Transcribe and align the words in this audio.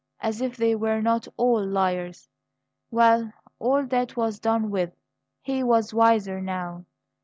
As 0.19 0.41
if 0.41 0.57
they 0.57 0.73
were 0.73 0.99
not 0.99 1.27
all 1.37 1.63
liars! 1.63 2.27
Well, 2.89 3.31
all 3.59 3.85
that 3.85 4.17
was 4.17 4.39
done 4.39 4.71
with; 4.71 4.91
he 5.43 5.61
was 5.61 5.93
wiser 5.93 6.41
now. 6.41 6.85